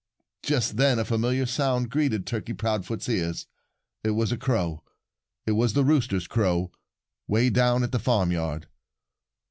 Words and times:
Just 0.41 0.77
then 0.77 0.97
a 0.97 1.05
familiar 1.05 1.45
sound 1.45 1.91
greeted 1.91 2.25
Turkey 2.25 2.53
Proudfoot's 2.53 3.07
ears. 3.07 3.45
It 4.03 4.09
was 4.17 4.31
a 4.31 4.37
crow. 4.37 4.83
It 5.45 5.51
was 5.51 5.73
the 5.73 5.83
rooster's 5.85 6.25
crow, 6.25 6.71
way 7.27 7.51
down 7.51 7.83
at 7.83 7.91
the 7.91 7.99
farmyard. 7.99 8.65